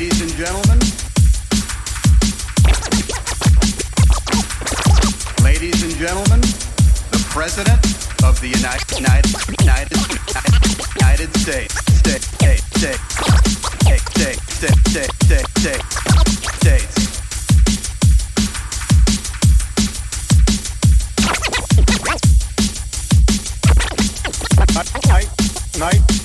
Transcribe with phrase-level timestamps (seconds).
[0.00, 0.78] ladies and gentlemen.
[5.44, 6.40] Ladies and gentlemen,
[7.10, 7.84] the President
[8.24, 9.28] of the United United
[9.60, 10.00] United
[10.96, 11.74] United States.
[11.98, 13.00] State, state, state,
[14.88, 15.82] state,
[16.56, 16.96] states.
[25.06, 25.28] Night,
[25.78, 26.19] night.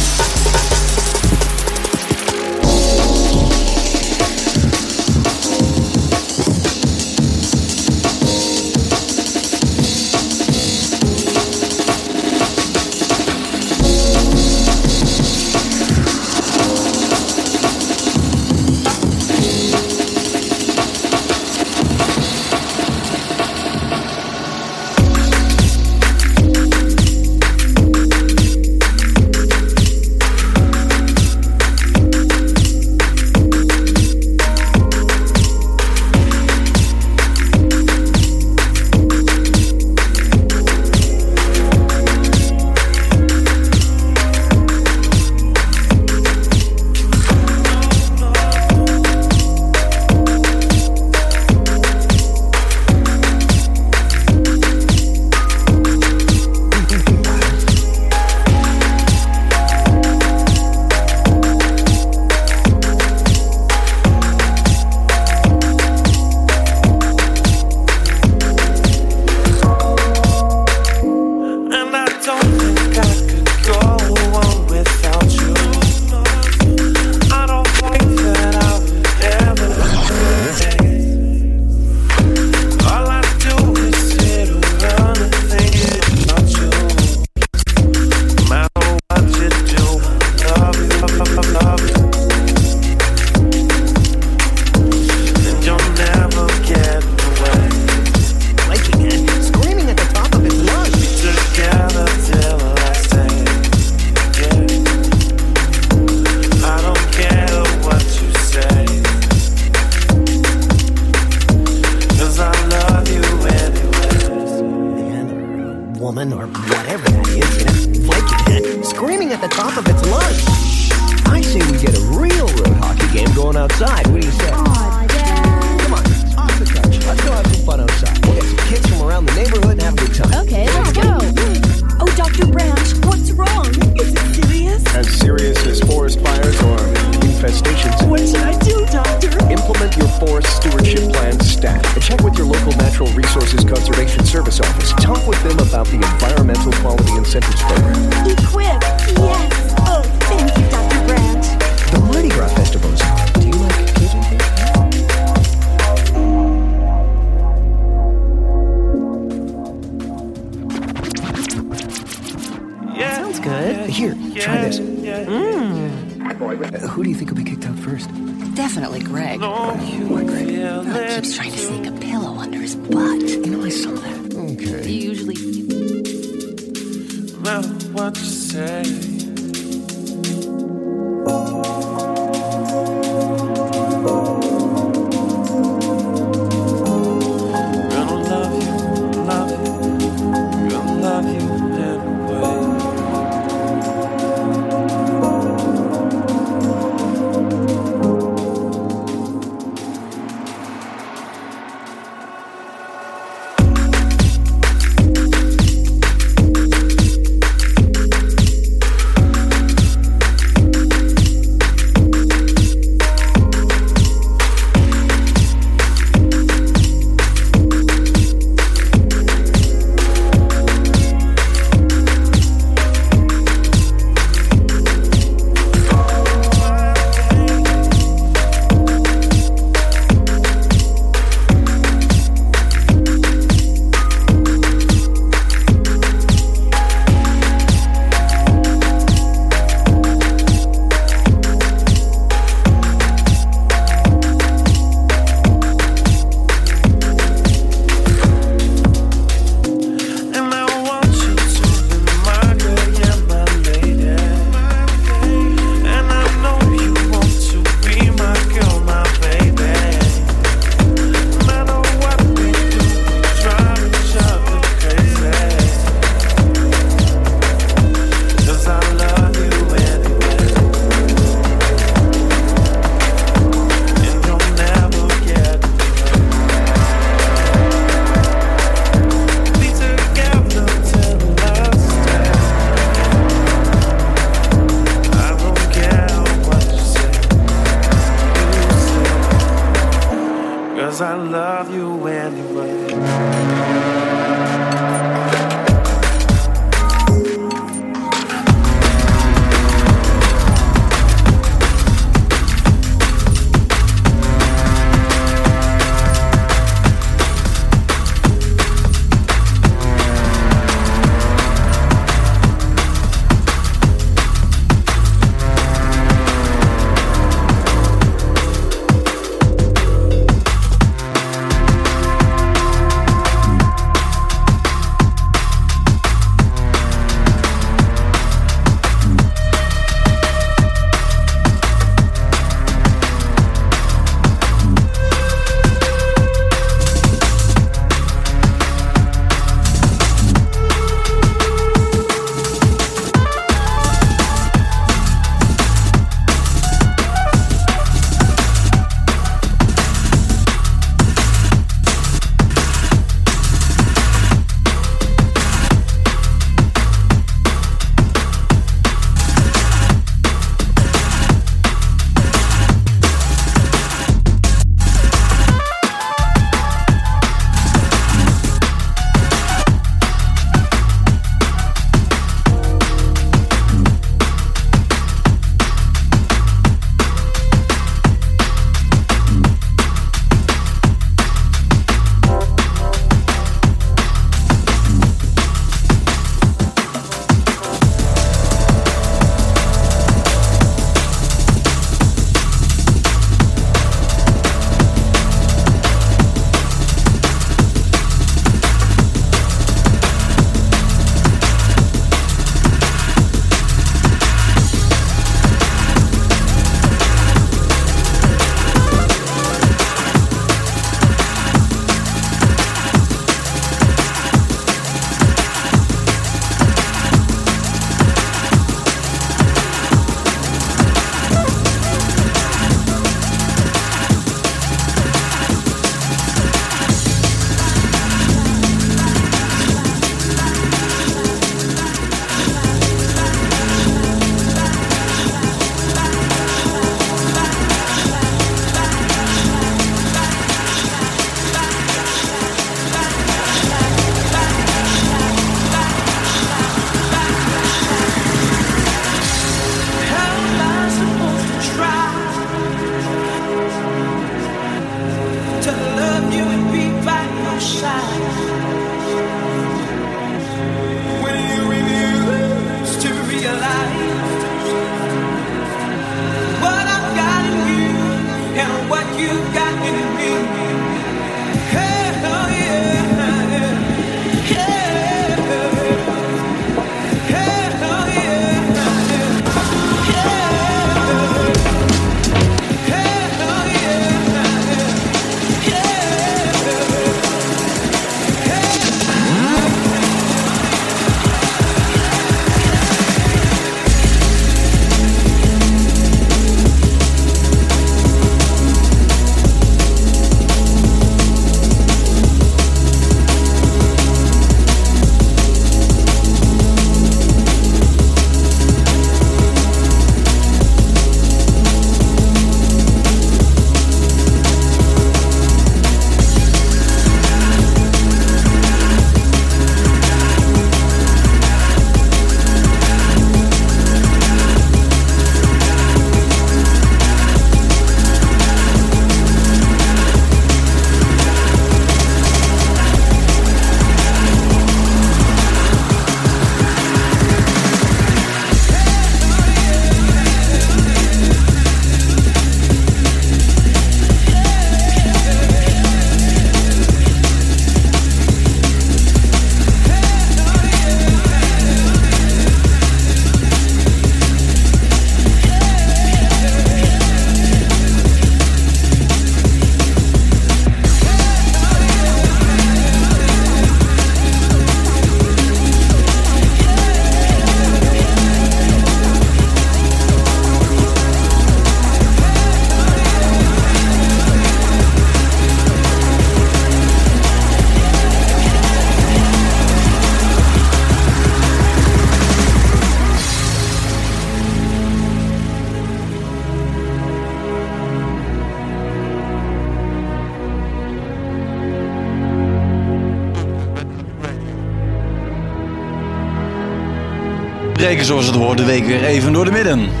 [598.41, 600.00] Hoort de week weer even door de midden.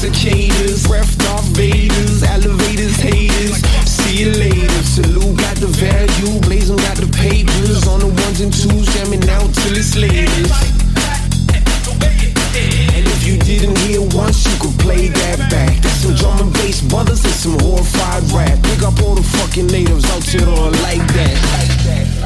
[0.00, 3.60] cicadas, ref off Vaders, elevators, haters.
[3.84, 4.82] See you later.
[4.82, 7.86] Salute got the value, blazing got the papers.
[7.86, 10.56] On the ones and twos, jamming out till it's latest.
[12.56, 15.76] And if you didn't hear once, you could play that back.
[15.82, 18.56] That's some drum and bass brothers and some horrified rap.
[18.64, 21.36] Pick up all the fucking natives out here on like that.
[21.52, 22.19] Like that.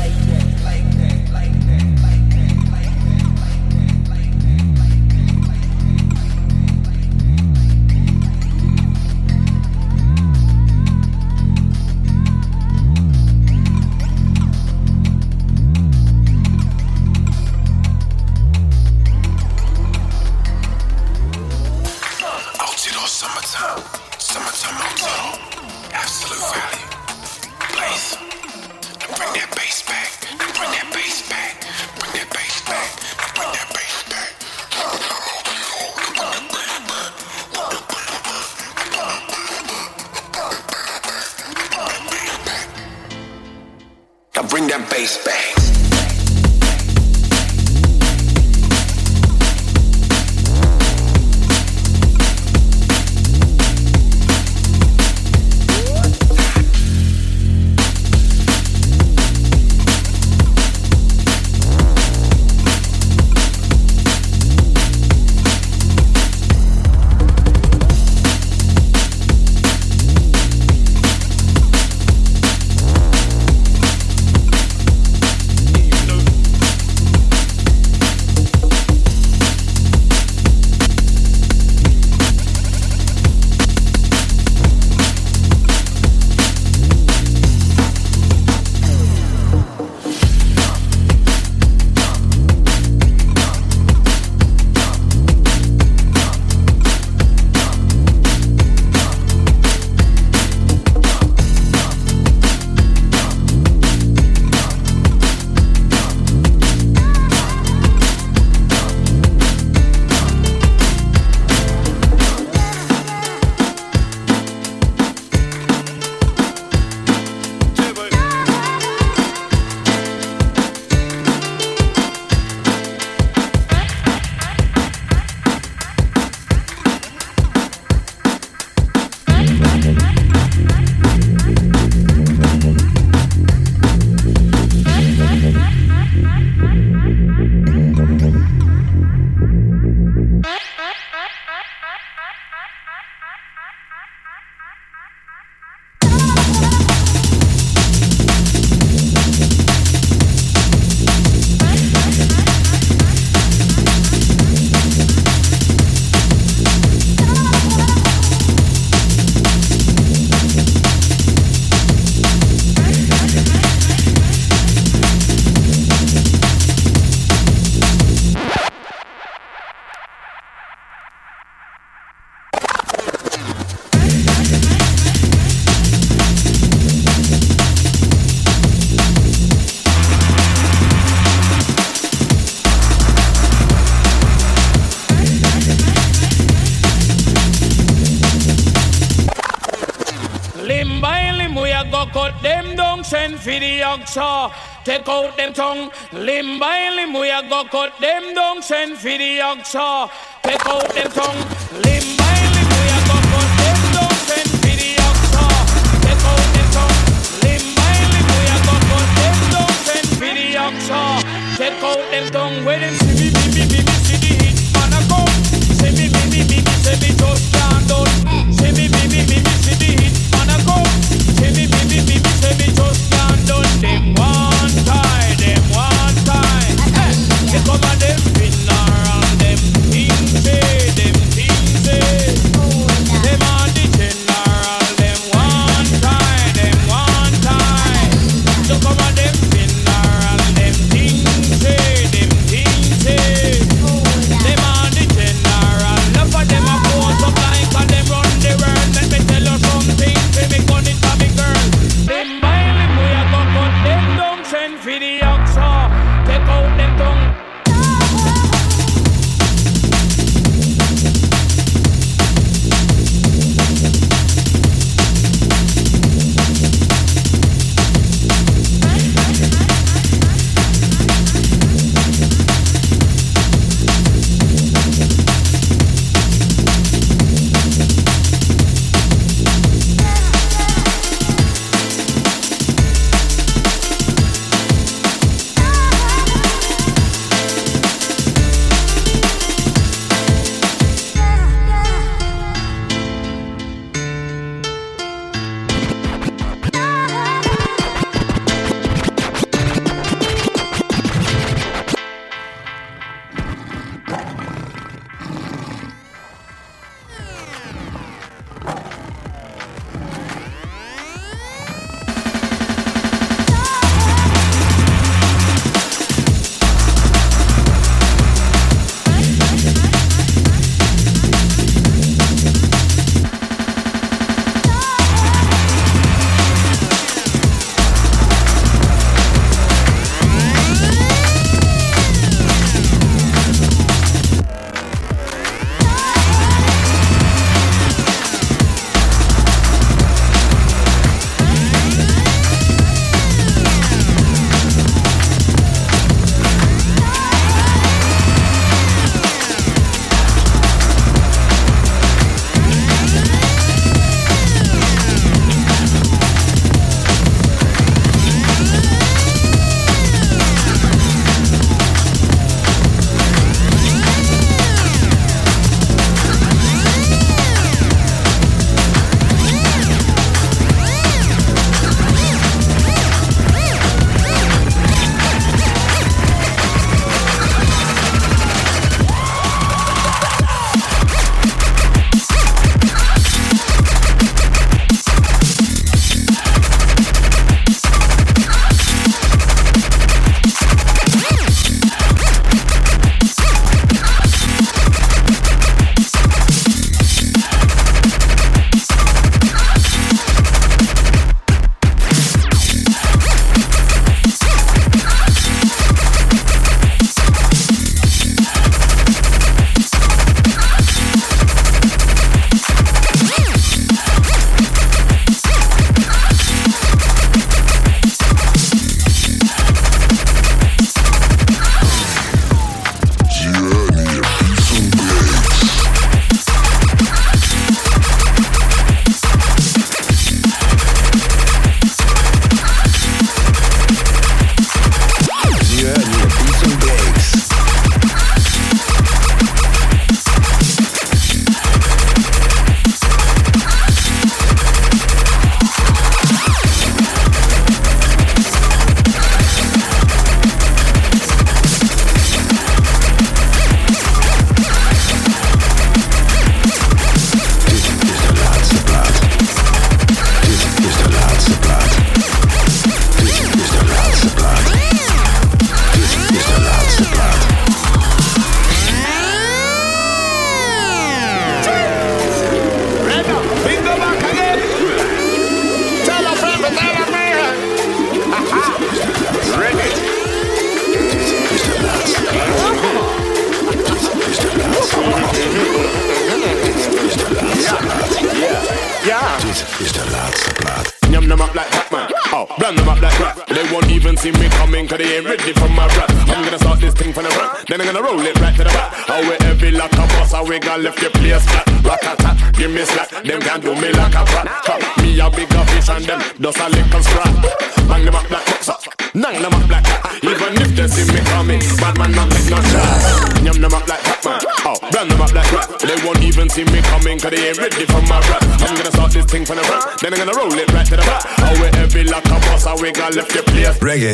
[195.54, 195.90] tongue.
[196.12, 200.10] Limb by limb, we a go cut them down, send for the oxa.
[200.42, 201.53] Take out them tongue.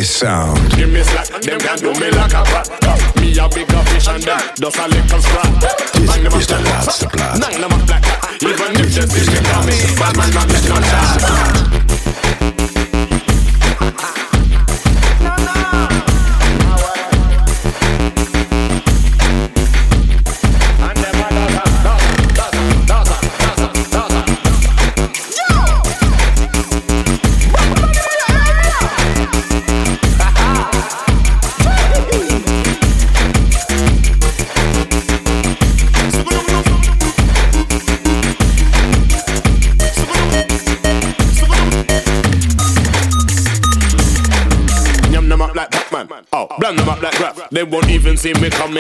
[0.03, 0.70] sound.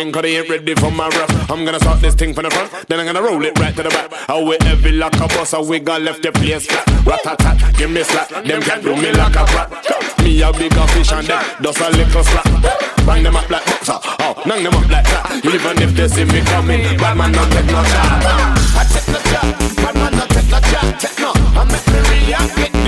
[0.08, 1.50] cause they ain't ready for my rough.
[1.50, 3.82] I'm gonna start this thing from the front, then I'm gonna roll it right to
[3.82, 4.10] the back.
[4.26, 6.86] How we heavy like a boss, we got left the place flat.
[7.04, 9.68] Rat a tat, give me slack, them can do me like a brat.
[10.24, 12.48] Me a bigger fish and them, just a little slack.
[13.04, 15.44] Bang them up like boxer, oh, nang them up like that.
[15.44, 18.24] Even if they see me coming, bad man not take no chat.
[18.72, 19.76] I take no chat.
[19.76, 21.00] bad man not take no chat.
[21.00, 21.32] take no.
[21.36, 22.79] I make me react.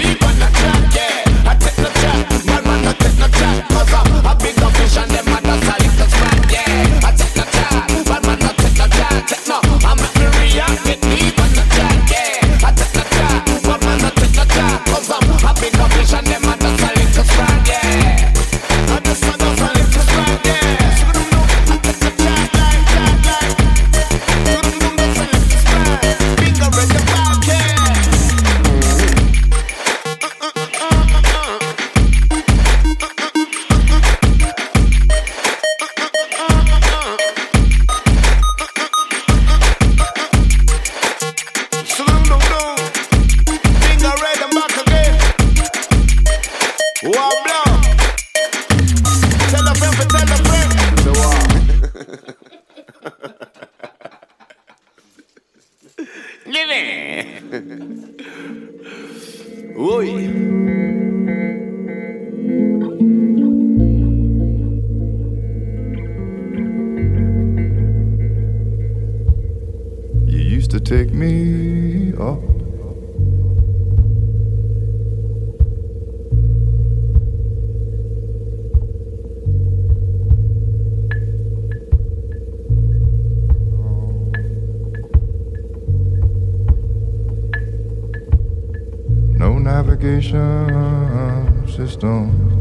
[92.13, 92.53] down.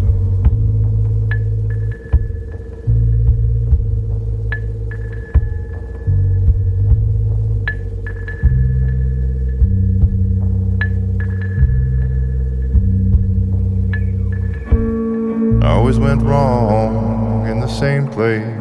[15.63, 18.60] Always went wrong in the same place.